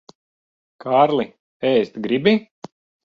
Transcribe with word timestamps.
Kārli, 0.85 1.25
ēst 1.73 2.03
gribi? 2.07 2.35